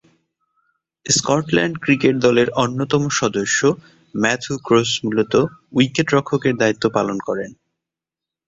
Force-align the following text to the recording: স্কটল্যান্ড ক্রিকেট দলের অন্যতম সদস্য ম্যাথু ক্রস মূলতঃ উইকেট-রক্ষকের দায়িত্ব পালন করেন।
স্কটল্যান্ড 1.05 1.75
ক্রিকেট 1.83 2.15
দলের 2.17 2.47
অন্যতম 2.63 3.03
সদস্য 3.19 3.59
ম্যাথু 4.15 4.53
ক্রস 4.65 4.91
মূলতঃ 5.03 5.43
উইকেট-রক্ষকের 5.73 6.55
দায়িত্ব 6.57 6.83
পালন 6.97 7.17
করেন। 7.27 7.51